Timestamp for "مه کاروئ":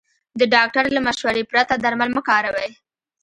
2.15-2.69